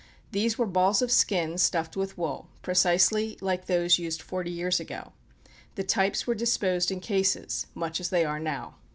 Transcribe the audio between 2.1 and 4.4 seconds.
wool, precisely like those used